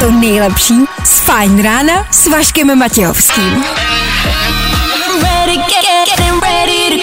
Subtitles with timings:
[0.00, 3.64] to nejlepší z Fajn rána s Vaškem Matějovským.
[5.22, 7.02] Ready, get, ready.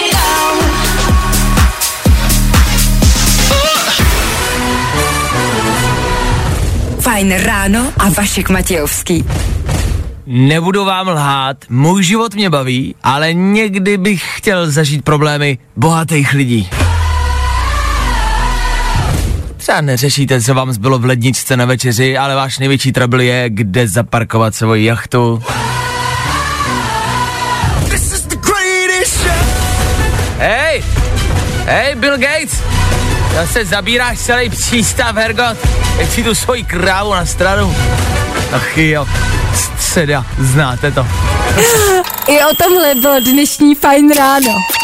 [6.99, 9.25] Fajn ráno a Vašek Matějovský.
[10.25, 16.69] Nebudu vám lhát, můj život mě baví, ale někdy bych chtěl zažít problémy bohatých lidí.
[19.69, 23.87] Třeba neřešíte, co vám zbylo v ledničce na večeři, ale váš největší trouble je, kde
[23.87, 25.43] zaparkovat svoji jachtu.
[30.37, 30.83] Hej!
[31.65, 32.63] Hej, Bill Gates!
[33.33, 35.57] Zase zabíráš celý přístav, Hergot.
[35.97, 37.75] Teď si tu svoji krávu na stranu.
[38.51, 39.07] Ach jo,
[39.55, 41.07] středa, znáte to.
[42.27, 44.78] I o tomhle bylo dnešní Fajn ráno.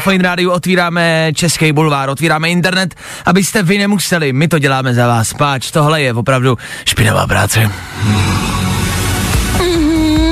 [0.00, 2.94] Fajn rádiu otvíráme Český bulvár, otvíráme internet,
[3.26, 7.70] abyste vy nemuseli, my to děláme za vás, páč, tohle je opravdu špinavá práce.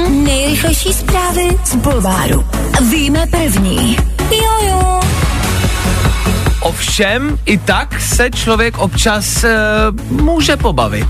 [0.09, 2.45] Nejrychlejší zprávy z Bulváru.
[2.91, 3.97] Víme první.
[4.31, 5.01] Jojo.
[6.61, 9.57] Ovšem, i tak se člověk občas e,
[10.11, 11.09] může pobavit.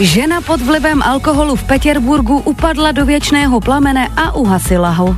[0.00, 5.16] Žena pod vlivem alkoholu v Petěrburgu upadla do věčného plamene a uhasila ho.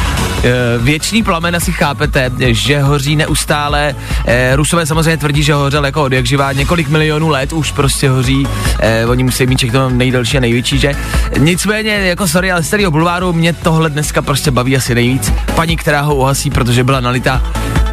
[0.44, 3.94] E, věčný plamen asi chápete, že hoří neustále.
[4.26, 8.10] E, Rusové samozřejmě tvrdí, že hořel jako od jak živá několik milionů let, už prostě
[8.10, 8.48] hoří.
[8.80, 10.92] E, oni musí mít všechno nejdelší a největší, že?
[11.38, 15.32] Nicméně, jako sorry, ale z celého bulváru mě tohle dneska prostě baví asi nejvíc.
[15.54, 17.42] Paní, která ho uhasí, protože byla nalitá.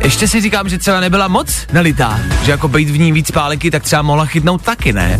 [0.03, 3.71] Ještě si říkám, že třeba nebyla moc nalitá, že jako být v ní víc pálenky,
[3.71, 5.19] tak třeba mohla chytnout taky, ne?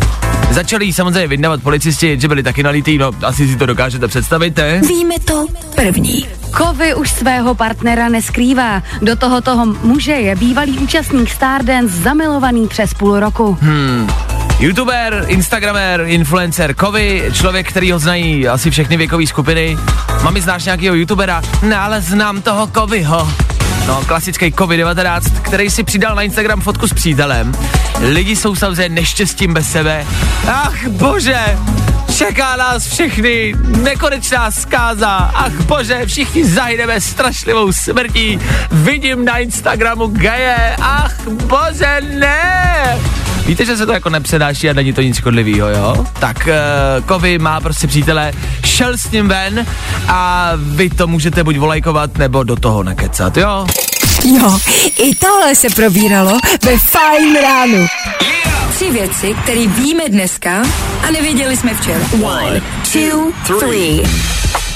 [0.50, 4.56] Začali jí samozřejmě vydávat policisti, že byli taky nalitý, no asi si to dokážete představit,
[4.56, 4.80] ne?
[4.88, 6.26] Víme to první.
[6.56, 8.82] Kovy už svého partnera neskrývá.
[9.02, 13.58] Do toho toho muže je bývalý účastník Stardance zamilovaný přes půl roku.
[13.60, 14.10] Hmm.
[14.60, 19.76] YouTuber, Instagramer, influencer, Kovy, člověk, který ho znají asi všechny věkové skupiny.
[20.22, 21.42] Mami, znáš nějakého YouTubera?
[21.62, 23.28] No, ale znám toho Kovyho.
[23.86, 27.52] No, klasický COVID-19, který si přidal na Instagram fotku s přítelem.
[28.00, 30.06] Lidi jsou samozřejmě neštěstím bez sebe.
[30.48, 31.58] Ach bože,
[32.16, 35.16] čeká nás všechny nekonečná zkáza.
[35.34, 38.38] Ach bože, všichni zahyneme strašlivou smrtí.
[38.70, 40.76] Vidím na Instagramu geje.
[40.80, 42.98] Ach bože, ne.
[43.46, 46.06] Víte, že se to jako nepředáší a není to nic škodlivého, jo?
[46.20, 48.32] Tak uh, Kovy má prostě přítele,
[48.64, 49.66] šel s ním ven
[50.08, 53.66] a vy to můžete buď volajkovat, nebo do toho nakecat, jo?
[54.24, 54.58] Jo,
[54.98, 57.86] i tohle se probíralo ve Fajn ránu.
[58.74, 60.62] Tři věci, které víme dneska
[61.08, 62.00] a nevěděli jsme včera.
[62.22, 64.02] One, two, three.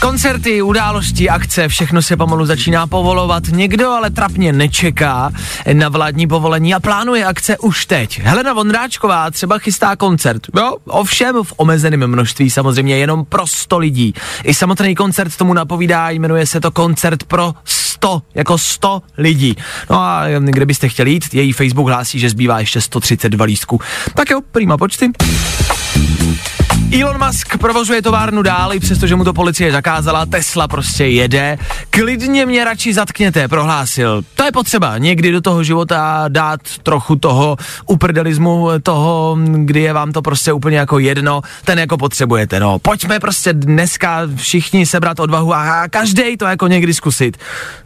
[0.01, 3.43] Koncerty, události, akce, všechno se pomalu začíná povolovat.
[3.49, 5.31] Někdo ale trapně nečeká
[5.73, 8.21] na vládní povolení a plánuje akce už teď.
[8.21, 10.43] Helena Vondráčková třeba chystá koncert.
[10.57, 14.15] Jo, ovšem v omezeném množství, samozřejmě jenom pro 100 lidí.
[14.45, 19.57] I samotný koncert tomu napovídá, jmenuje se to koncert pro 100, jako 100 lidí.
[19.91, 23.81] No a kde byste chtěli jít, její Facebook hlásí, že zbývá ještě 132 lístků.
[24.15, 25.11] Tak jo, prima počty.
[26.93, 31.59] Elon Musk provozuje továrnu dál, i přestože mu to policie zakázala, Tesla prostě jede.
[31.91, 34.23] Klidně mě radši zatkněte, prohlásil.
[34.35, 37.57] To je potřeba někdy do toho života dát trochu toho
[37.87, 42.79] uprdelismu, toho, kdy je vám to prostě úplně jako jedno, ten jako potřebujete, no.
[42.79, 47.37] Pojďme prostě dneska všichni sebrat odvahu a každý to jako někdy zkusit.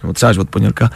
[0.05, 0.91] No třeba až od pondělka.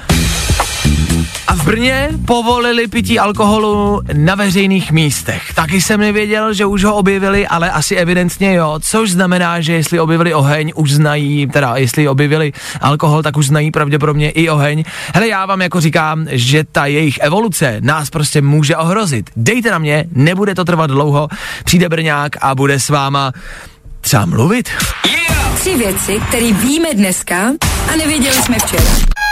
[1.47, 5.43] A v Brně povolili pití alkoholu na veřejných místech.
[5.55, 10.01] Taky jsem nevěděl, že už ho objevili, ale asi evidentně jo, což znamená, že jestli
[10.01, 14.85] objevili oheň, už znají, teda jestli objevili alkohol, tak už znají pravděpodobně i oheň.
[15.15, 19.31] Hele, já vám jako říkám, že ta jejich evoluce nás prostě může ohrozit.
[19.37, 21.29] Dejte na mě, nebude to trvat dlouho,
[21.65, 23.33] přijde Brňák a bude s váma
[24.01, 24.71] třeba mluvit.
[25.55, 27.37] Tři věci, které víme dneska
[27.93, 29.28] a nevěděli jsme včera.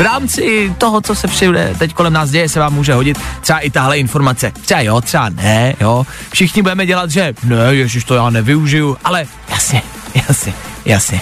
[0.00, 3.58] V rámci toho, co se všude teď kolem nás děje, se vám může hodit třeba
[3.58, 4.52] i tahle informace.
[4.60, 6.06] Třeba jo, třeba ne, jo.
[6.32, 9.82] Všichni budeme dělat, že ne, ježiš, to já nevyužiju, ale jasně,
[10.28, 10.52] jasně,
[10.84, 11.20] jasně.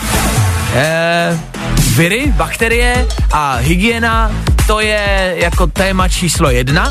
[0.75, 1.39] Eh,
[1.97, 4.33] viry, bakterie a hygiena,
[4.67, 6.91] to je jako téma číslo jedna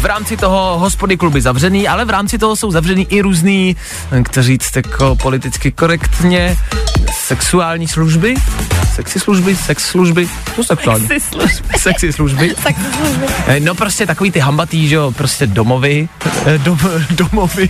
[0.00, 3.76] v rámci toho hospody kluby zavřený, ale v rámci toho jsou zavřený i různý,
[4.12, 6.56] jak říct jako politicky korektně,
[7.26, 8.34] sexuální služby,
[8.94, 11.06] sexy služby, sex služby, co sexuální?
[11.06, 11.78] Sexy služby.
[11.78, 12.54] Sexy služby.
[12.62, 13.28] Sexy služby.
[13.46, 16.08] Eh, No prostě takový ty hambatý, že jo, prostě domovy,
[16.46, 16.78] eh, dom,
[17.10, 17.68] domovy,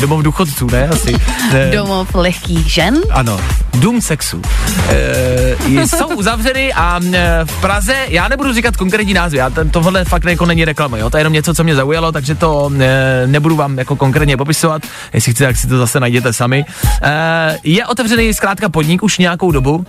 [0.00, 1.14] domov důchodců, ne, asi.
[1.52, 3.00] Eh, Domov lehkých žen.
[3.10, 3.40] ano,
[3.74, 4.42] dům sexu.
[4.88, 7.00] E, jsou uzavřeny a
[7.44, 11.10] v Praze, já nebudu říkat konkrétní názvy, já ten, tohle fakt jako není reklama, jo,
[11.10, 14.82] to je jenom něco, co mě zaujalo, takže to e, nebudu vám jako konkrétně popisovat,
[15.12, 16.64] jestli chcete, tak si to zase najděte sami.
[17.02, 19.86] E, je otevřený zkrátka podnik už nějakou dobu,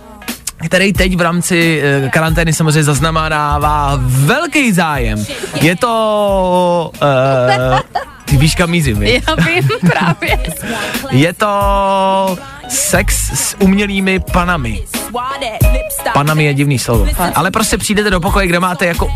[0.66, 5.24] který teď v rámci e, karantény samozřejmě zaznamenává velký zájem.
[5.60, 6.90] Je to...
[7.02, 8.00] E,
[8.30, 9.24] ty víš, kam mířím, viď?
[9.28, 10.38] Já vím právě.
[11.10, 11.48] Je to
[12.68, 14.82] sex s umělými panami.
[16.12, 17.06] Panami je divný slovo.
[17.34, 19.08] Ale prostě přijdete do pokoje, kde máte jako,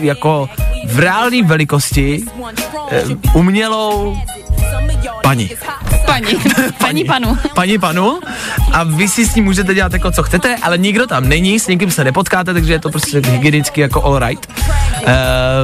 [0.00, 0.48] jako
[0.86, 2.22] v reálné velikosti
[2.90, 3.04] eh,
[3.34, 4.16] umělou
[5.22, 5.50] paní.
[6.06, 6.26] Paní.
[6.78, 7.38] Paní panu.
[7.54, 8.20] Paní panu
[8.72, 11.66] a vy si s ní můžete dělat jako co chcete, ale nikdo tam není, s
[11.66, 14.48] nikým se nepotkáte, takže je to prostě hygienicky jako all right.
[15.06, 15.14] E,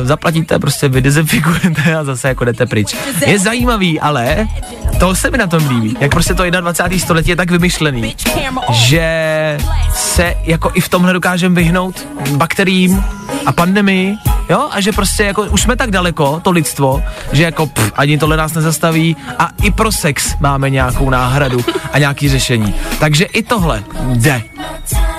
[0.05, 2.97] zaplatíte, prostě vydezinfikujete a zase jako jdete pryč.
[3.27, 4.49] Je zajímavý, ale
[5.01, 6.99] to se mi na tom líbí, jak prostě to 21.
[6.99, 8.17] století je tak vymyšlený,
[8.73, 9.59] že
[9.95, 12.07] se jako i v tomhle dokážeme vyhnout
[12.37, 13.05] bakteriím
[13.47, 14.17] a pandemii,
[14.51, 17.03] jo, a že prostě jako už jsme tak daleko, to lidstvo,
[17.33, 21.99] že jako pff, ani tohle nás nezastaví a i pro sex máme nějakou náhradu a
[21.99, 22.75] nějaký řešení.
[22.99, 23.83] Takže i tohle
[24.15, 24.43] jde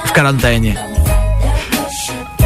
[0.05, 0.77] v karanténě.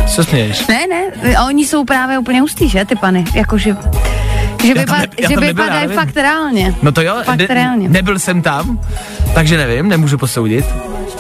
[0.08, 0.68] Co směješ?
[0.68, 3.78] Ne, ne, oni jsou právě úplně hustý, že, ty pany, jakože...
[4.64, 6.76] Že, vypad, ne- že vypadají fakt reálně.
[6.82, 7.90] No to jo, Fakt reálně.
[7.90, 8.80] nebyl jsem tam,
[9.34, 10.66] takže nevím, nemůžu posoudit.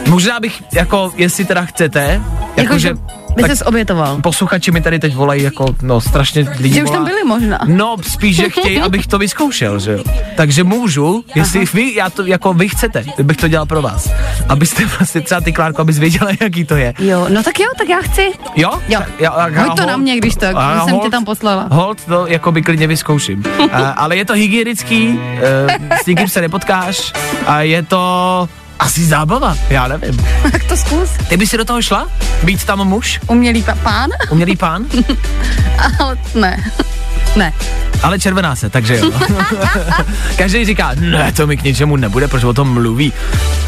[0.07, 2.21] Možná bych, jako, jestli teda chcete,
[2.57, 2.93] Jakože jakože,
[3.35, 4.21] by ses obětoval.
[4.21, 7.59] posluchači mi tady teď volají jako, no strašně lidí Že už tam byli možná.
[7.65, 10.03] No, spíš, že chtějí, abych to vyzkoušel, že jo.
[10.35, 14.09] Takže můžu, jestli vy, já to, jako vy chcete, kdybych to dělal pro vás.
[14.49, 16.93] Abyste vlastně třeba ty Klárko, abys věděla, jaký to je.
[16.99, 18.31] Jo, no tak jo, tak já chci.
[18.55, 18.71] Jo?
[18.89, 18.99] Jo.
[19.19, 21.25] Já- já Hoď to hold- na mě, když tak, a že jsem hold- tě tam
[21.25, 21.67] poslala.
[21.71, 23.43] Hold to jako by klidně vyzkouším.
[23.71, 25.19] a, ale je to hygienický, uh,
[26.03, 27.13] s nikým se nepotkáš
[27.45, 28.49] a je to
[28.79, 30.25] asi zábava, já nevím.
[30.51, 31.09] Tak to zkus.
[31.29, 32.07] Ty by si do toho šla?
[32.43, 33.19] Být tam muž?
[33.27, 34.09] Umělý pa- pán?
[34.29, 34.85] Umělý pán?
[35.99, 36.63] Ale ne.
[37.35, 37.53] Ne.
[38.03, 39.11] Ale červená se, takže jo.
[40.37, 43.13] Každý říká, ne, to mi k ničemu nebude, protože o tom mluví.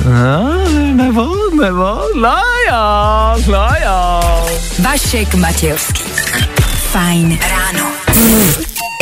[0.05, 1.27] No, nebo,
[1.61, 2.37] nebo, no
[2.69, 4.21] jo, no jo.
[4.79, 6.03] Vašek Matějovský.
[6.91, 7.85] Fajn ráno.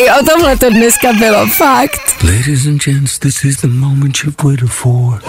[0.05, 2.23] I o tomhle to dneska bylo, fakt.
[2.23, 5.21] Ladies and gents, this is the moment you've waited for.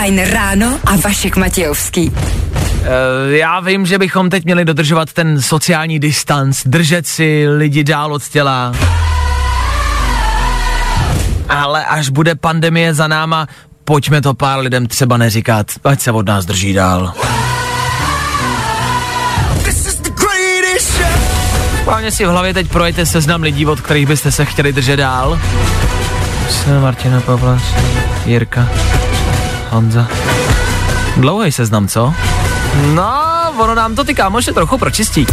[0.00, 2.12] Fajn ráno a Vašek Matějovský.
[2.14, 8.14] Eh, já vím, že bychom teď měli dodržovat ten sociální distanc, držet si lidi dál
[8.14, 8.72] od těla.
[11.48, 13.46] Ale až bude pandemie za náma,
[13.84, 17.14] pojďme to pár lidem třeba neříkat, ať se od nás drží dál.
[21.84, 25.40] Hlavně si v hlavě teď projete seznam lidí, od kterých byste se chtěli držet dál.
[26.50, 27.60] Jsem Martina Pavla,
[28.26, 28.68] Jirka,
[29.70, 30.08] Honza.
[31.16, 32.14] Dlouhý seznam, co?
[32.94, 33.12] No,
[33.58, 35.26] ono nám to ty kámoše trochu pročistí.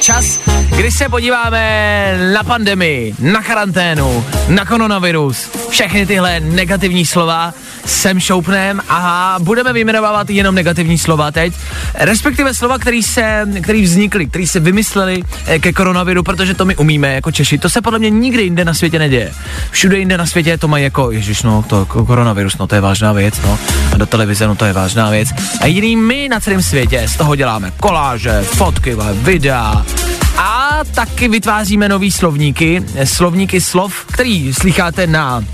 [0.00, 0.40] Čas,
[0.76, 7.54] kdy se podíváme na pandemii, na karanténu, na koronavirus, všechny tyhle negativní slova
[7.86, 11.54] sem šoupnem a budeme vyjmenovávat jenom negativní slova teď,
[11.94, 16.76] respektive slova, který se, který vznikly, který se vymysleli eh, ke koronaviru, protože to my
[16.76, 17.58] umíme jako Češi.
[17.58, 19.32] To se podle mě nikde jinde na světě neděje.
[19.70, 22.80] Všude jinde na světě to mají jako, ježiš, no, to ko- koronavirus, no to je
[22.80, 23.58] vážná věc, no.
[23.92, 25.28] A do televize, no to je vážná věc.
[25.60, 29.84] A jediný my na celém světě z toho děláme koláže, fotky, videa,
[30.36, 35.44] a taky vytváříme nový slovníky, eh, slovníky slov, který slycháte na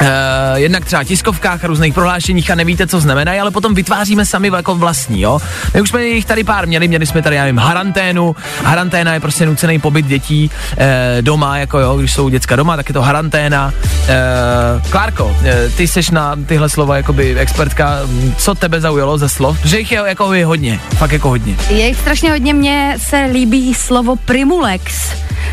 [0.00, 0.08] Uh,
[0.54, 4.74] jednak třeba tiskovkách a různých prohlášeních a nevíte, co znamenají, ale potom vytváříme sami jako
[4.74, 5.38] vlastní, jo.
[5.74, 8.36] My už jsme jich tady pár měli, měli jsme tady, já nevím, haranténu.
[8.64, 12.88] Haranténa je prostě nucený pobyt dětí eh, doma, jako jo, když jsou děcka doma, tak
[12.88, 13.72] je to haranténa.
[14.08, 15.36] Eh, Klárko,
[15.76, 17.98] ty jsi na tyhle slova jakoby expertka,
[18.36, 19.58] co tebe zaujalo ze slov?
[19.64, 21.56] Že jich je jako je hodně, fakt jako hodně.
[21.68, 25.12] Je jich strašně hodně, mně se líbí slovo primulex,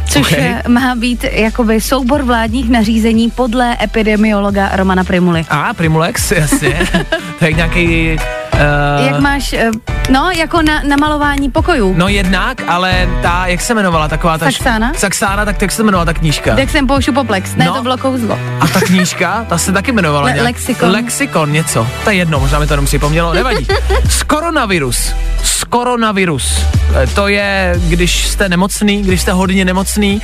[0.10, 0.54] což Okay.
[0.68, 5.46] má být jakoby soubor vládních nařízení podle epidemiologa Romana Primuly.
[5.50, 6.80] A, Primulex, jasně.
[7.40, 8.18] to je nějaký...
[9.00, 9.72] Uh, Jak máš, eh,
[10.10, 11.94] no, jako na, na malování pokojů.
[11.98, 14.46] No jednak, ale ta, jak se jmenovala taková ta...
[14.52, 14.92] Saxána?
[14.98, 16.60] Saxána, tak jak se jmenovala ta knížka?
[16.60, 17.74] Jak jsem poušu poplex, ne, No.
[17.74, 18.40] to bylo kouzlo.
[18.60, 20.46] A ta knížka, ta se taky jmenovala Le- nějak...
[20.46, 20.92] Lexikon.
[20.92, 21.88] Lexikon, něco.
[22.04, 23.68] To je jedno, možná mi to jenom připomnělo, nevadí.
[24.10, 25.14] Z koronavirus.
[25.44, 26.66] Z koronavirus.
[27.04, 30.22] E, To je, když jste nemocný, když jste hodně nemocný,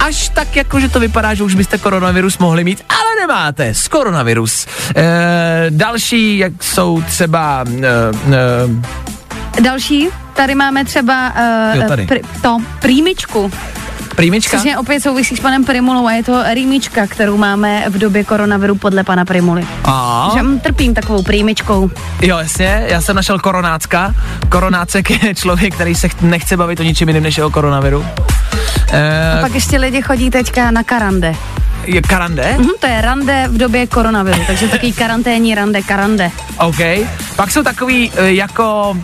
[0.00, 3.74] až tak jako, že to vypadá, že už byste koronavirus mohli mít, ale nemáte.
[3.74, 4.66] Z koronavirus.
[4.96, 11.32] E, další, jak jsou třeba e, Další, tady máme třeba
[11.74, 12.06] Jo, uh, tady.
[12.06, 13.50] pr- to, prýmičku.
[14.16, 14.56] prýmička.
[14.56, 18.24] Což je opět souvisí s panem Primulou a je to rýmička, kterou máme v době
[18.24, 19.66] koronaviru podle pana Primuly.
[19.84, 21.90] A, Že trpím takovou prýmičkou.
[22.22, 24.14] jo, jasně, já jsem našel koronácka.
[24.48, 28.06] Koronácek je člověk, který se ch- nechce bavit o ničem jiném než o koronaviru.
[28.92, 31.34] E, Pak ještě lidi chodí teďka na karande.
[31.88, 32.54] Je karande?
[32.58, 36.30] Mhm, to je rande v době koronaviru, takže takový karanténní rande, karande.
[36.58, 36.76] OK.
[37.36, 38.96] Pak jsou takový e, jako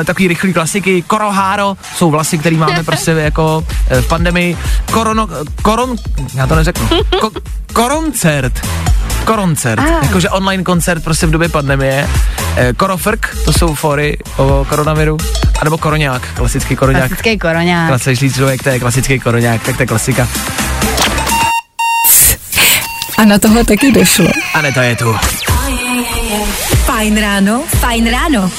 [0.00, 1.02] e, takový rychlý klasiky.
[1.02, 4.56] Koroháro jsou vlasy, který máme prostě jako e, v pandemii.
[4.90, 5.28] Korono,
[5.62, 5.96] koron,
[6.34, 6.88] já to neřeknu.
[7.20, 7.30] Ko,
[7.72, 8.66] koroncert.
[9.24, 10.02] Koroncert, Ah.
[10.04, 12.08] jakože online koncert prostě v době pandemie.
[12.76, 15.16] Korofrk, to jsou fory o koronaviru.
[15.60, 17.00] A nebo koroňák, klasický koroňák.
[17.08, 17.88] Klasický koroňák.
[17.88, 20.28] Klasický člověk, to je klasický koroňák, tak to je klasika.
[23.20, 24.26] A na tohle taky došlo.
[24.54, 25.16] A ne, to je tu.
[26.84, 28.50] Fajn ráno, fajn ráno.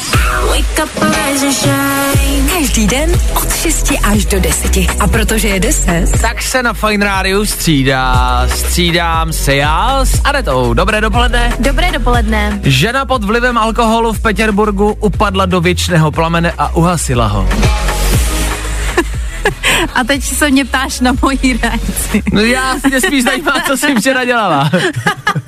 [0.50, 2.50] Wake up, rise and shine.
[2.54, 4.78] Každý den od 6 až do 10.
[5.00, 10.74] A protože je 10, Tak se na Fine Rádiu střídá, střídám se já s Anetou.
[10.74, 11.54] Dobré dopoledne.
[11.60, 12.60] Dobré dopoledne.
[12.64, 17.50] Žena pod vlivem alkoholu v Petěrburgu upadla do věčného plamene a uhasila ho.
[19.94, 22.24] A teď se mě ptáš na mojí reakci.
[22.34, 24.70] No já mě spíš zajímá, co jsi včera dělala.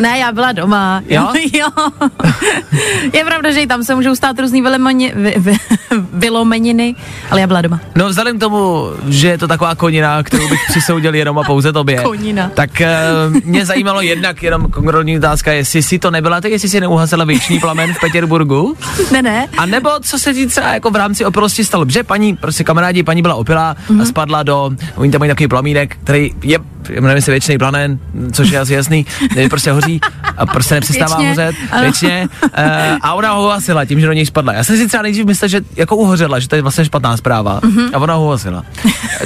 [0.00, 1.02] Ne, já byla doma.
[1.08, 1.28] Jo?
[1.52, 1.66] jo.
[3.12, 5.56] Je pravda, že i tam se můžou stát různý vylemoni, vy, vy,
[6.12, 6.94] vylomeniny,
[7.30, 7.80] ale já byla doma.
[7.94, 11.72] No vzhledem k tomu, že je to taková konina, kterou bych přisoudil jenom a pouze
[11.72, 11.96] tobě.
[12.02, 12.50] Konina.
[12.54, 12.90] Tak eh,
[13.44, 17.60] mě zajímalo jednak jenom konkrétní otázka, jestli si to nebyla, tak jestli si neuhasila věčný
[17.60, 18.76] plamen v Petěrburgu.
[19.12, 19.46] Ne, ne.
[19.58, 21.84] A nebo co se ti třeba jako v rámci opilosti stalo?
[21.88, 23.98] Že paní, prostě kamarádi, paní byla opilá Mhm.
[23.98, 24.02] mm-hmm.
[24.02, 26.58] a spadla do, oni tam mají takový plamínek, který je,
[26.90, 27.98] jmenuje se věčný planen,
[28.32, 29.06] což je asi jasný,
[29.50, 30.00] prostě hoří
[30.36, 31.82] a prostě nepřestává Věčně, hořet ano.
[31.82, 32.28] věčně.
[32.42, 32.48] Uh,
[33.02, 34.52] a ona ho uhasila tím, že do něj spadla.
[34.52, 37.60] Já jsem si třeba nejdřív myslel, že jako uhořela, že to je vlastně špatná zpráva
[37.64, 37.72] Mhm.
[37.78, 37.90] mm-hmm.
[37.94, 38.62] a ona ho uhasila.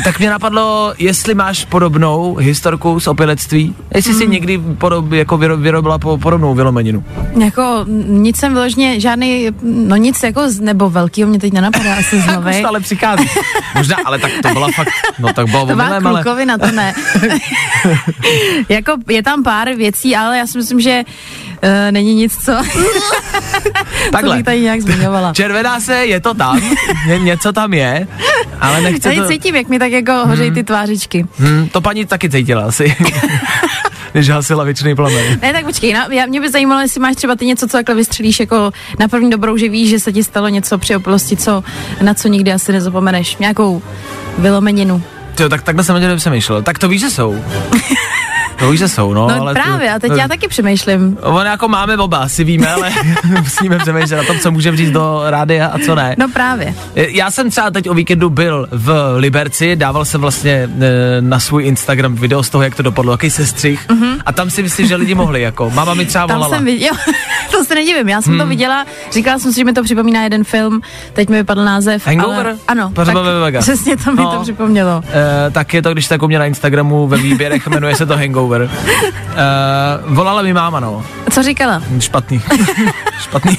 [0.05, 4.21] tak mě napadlo, jestli máš podobnou historku z opilectví, jestli Mhm.
[4.21, 7.05] si někdy podob, jako vyro, vyrobila po, podobnou vylomeninu.
[7.45, 11.95] Jako mm, nic jsem vyloženě, žádný, no nic jako z, nebo velkýho mě teď nenapadá
[11.95, 12.59] asi z Jako novej.
[12.61, 13.29] stále přichází.
[13.75, 16.71] Možná, ale tak to byla fakt, no tak bylo To byla omylem, ale klukovina, to
[16.73, 16.95] ne.
[18.69, 22.53] jako je tam pár věcí, ale já si myslím, že uh, není nic, co,
[24.21, 25.33] co bych tady nějak zmiňovala.
[25.35, 26.61] Červená se, je to tam,
[27.07, 28.09] ně, něco tam je,
[28.61, 29.29] ale nechce Tady to...
[29.29, 31.27] cítím, jak mi tak jako hořejí ty tvářičky.
[31.39, 32.97] Hmm, to paní taky cítila asi.
[34.15, 35.39] Než hasila věčný plamen.
[35.43, 37.95] Ne, tak počkej, na, já, mě by zajímalo, jestli máš třeba ty něco, co takhle
[37.95, 41.65] vystřelíš jako na první dobrou, že víš, že se ti stalo něco při opilosti, co,
[42.03, 43.37] na co nikdy asi nezapomeneš.
[43.37, 43.83] Nějakou
[44.39, 45.03] vylomeninu.
[45.41, 46.63] Jo, tak takhle jsem o tě nepřemýšlel.
[46.63, 47.45] Tak to víš, že jsou.
[48.59, 49.29] To víš, že jsou, no.
[49.29, 51.19] No ale právě, to, a teď já taky přemýšlím.
[51.23, 52.91] On jako máme oba, asi víme, ale
[53.25, 56.15] musíme přemýšlet na tom, co můžeme říct do rádia a co ne.
[56.19, 56.75] No právě.
[56.95, 60.69] Já jsem třeba teď o víkendu byl v Liberci, dával jsem vlastně e,
[61.21, 63.89] na svůj Instagram video z toho, jak to dopadlo, jaký sestřih.
[63.89, 64.19] Mm-hmm.
[64.27, 65.71] A tam si myslím, že lidi mohli, jako.
[65.71, 66.57] Máma mi třeba Tam volala.
[66.57, 66.97] jsem viděla,
[67.51, 68.41] to se nedivím, já jsem hmm.
[68.41, 70.81] to viděla, říkala jsem si, že mi to připomíná jeden film,
[71.13, 72.07] teď mi vypadl název.
[72.07, 72.47] Hangover?
[72.47, 74.33] Ale, ano, tak přesně to mi No.
[74.33, 75.03] to připomnělo.
[75.05, 78.17] Uh, tak je to, když tak u mě na Instagramu ve výběrech, jmenuje se to
[78.17, 78.46] Hangover.
[78.55, 81.05] Uh, volala mi máma, no.
[81.31, 81.83] Co říkala?
[81.99, 82.43] Špatný.
[83.23, 83.59] Špatný.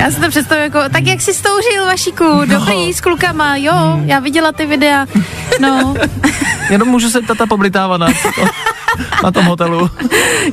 [0.00, 4.08] Já si to představuji jako, tak jak jsi stouřil, Vašíku, dobrý, s klukama, jo, Hmm.
[4.08, 5.06] já viděla ty videa,
[5.60, 5.94] no,
[6.70, 8.12] Jenom můžu se tata poblitávat na, to,
[9.24, 9.90] na tom hotelu.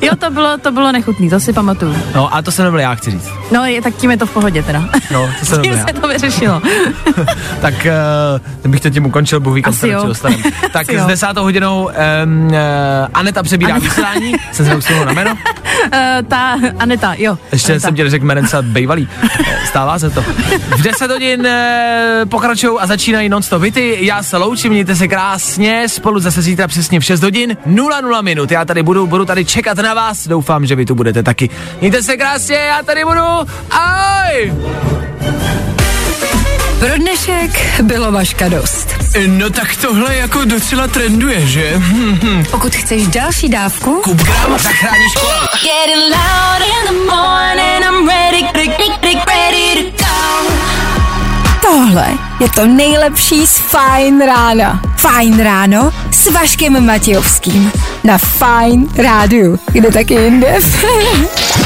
[0.02, 1.96] jo, to bylo, to bylo nechutný, to si pamatuju.
[2.14, 3.28] No a to jsem nebyl já, chci říct.
[3.50, 4.84] No, je, tak tím je to v pohodě teda.
[5.10, 5.94] No, to jsem Tím nebyl já.
[5.94, 6.62] se to vyřešilo.
[7.60, 7.74] Tak
[8.64, 10.42] uh, bych to tím ukončil, Bůh ví, kam se dostaneme.
[10.72, 11.84] Tak Asi s desátou hodinou
[12.24, 12.52] um, uh,
[13.14, 15.30] Aneta přebírá vysílání, jsem se na jméno.
[15.30, 15.38] Uh,
[16.28, 17.38] ta Aneta, jo.
[17.52, 17.86] Ještě Aneta.
[17.88, 18.46] jsem ti řekl jménem.
[18.54, 20.22] Eh, Stává se to.
[20.76, 23.98] V 10 hodin e, pokračují a začínají non-stop hity.
[24.00, 25.88] Já se loučím, mějte se krásně.
[25.88, 28.50] Spolu zase zítra přesně v 6 hodin 00 minut.
[28.56, 30.28] Já tady budu, budu tady čekat na vás.
[30.28, 31.50] Doufám, že vy tu budete taky.
[31.80, 33.20] Mějte se krásně, já tady budu.
[33.70, 34.52] Ahoj!
[36.78, 38.88] pro dnešek bylo vaška dost.
[39.26, 41.82] No tak tohle jako docela trenduje, že?
[42.50, 45.32] Pokud chceš další dávku, Kupgram zachrání školu.
[45.62, 46.16] Getting
[51.76, 52.06] tohle
[52.40, 54.80] je to nejlepší z Fajn rána.
[54.96, 57.72] Fajn ráno s Vaškem Matějovským.
[58.04, 59.58] Na Fajn rádiu.
[59.72, 60.58] Kde taky jinde?